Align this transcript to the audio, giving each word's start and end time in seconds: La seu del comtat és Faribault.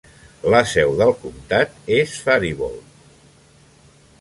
La 0.53 0.61
seu 0.69 0.93
del 1.01 1.13
comtat 1.25 1.77
és 1.99 2.17
Faribault. 2.29 2.99